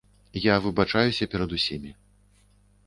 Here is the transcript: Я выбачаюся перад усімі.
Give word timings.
Я 0.45 0.55
выбачаюся 0.63 1.29
перад 1.35 1.55
усімі. 1.59 1.91